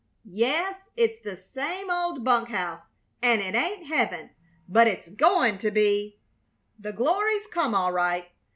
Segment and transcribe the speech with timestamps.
[0.25, 2.81] "Yes, it's the same old bunk house,
[3.21, 4.31] and it ain't heaven,
[4.67, 6.17] but it's goin' to be.
[6.79, 8.27] The glory's come all right.